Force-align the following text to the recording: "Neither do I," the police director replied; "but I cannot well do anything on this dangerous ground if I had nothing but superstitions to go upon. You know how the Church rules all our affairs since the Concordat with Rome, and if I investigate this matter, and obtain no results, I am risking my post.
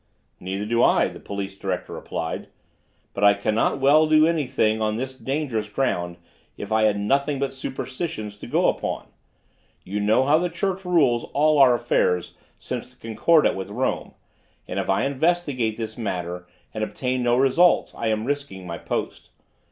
"Neither 0.39 0.65
do 0.65 0.81
I," 0.81 1.09
the 1.09 1.19
police 1.19 1.55
director 1.55 1.93
replied; 1.93 2.47
"but 3.13 3.23
I 3.23 3.35
cannot 3.35 3.79
well 3.79 4.07
do 4.07 4.25
anything 4.25 4.81
on 4.81 4.95
this 4.97 5.15
dangerous 5.15 5.69
ground 5.69 6.17
if 6.57 6.71
I 6.71 6.85
had 6.85 6.99
nothing 6.99 7.37
but 7.37 7.53
superstitions 7.53 8.35
to 8.39 8.47
go 8.47 8.67
upon. 8.67 9.09
You 9.83 9.99
know 9.99 10.23
how 10.25 10.39
the 10.39 10.49
Church 10.49 10.83
rules 10.85 11.25
all 11.35 11.59
our 11.59 11.75
affairs 11.75 12.35
since 12.57 12.95
the 12.95 12.99
Concordat 13.09 13.53
with 13.53 13.69
Rome, 13.69 14.15
and 14.67 14.79
if 14.79 14.89
I 14.89 15.03
investigate 15.03 15.77
this 15.77 15.99
matter, 15.99 16.47
and 16.73 16.83
obtain 16.83 17.21
no 17.21 17.35
results, 17.37 17.93
I 17.93 18.07
am 18.07 18.25
risking 18.25 18.65
my 18.65 18.79
post. 18.79 19.29